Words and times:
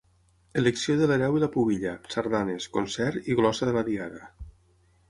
Elecció 0.61 0.95
de 1.01 1.09
l'hereu 1.11 1.37
i 1.39 1.43
la 1.43 1.51
pubilla, 1.57 1.93
sardanes, 2.17 2.69
concert 2.79 3.31
i 3.35 3.39
glossa 3.43 3.71
de 3.71 3.79
la 3.79 3.87
diada. 3.93 4.27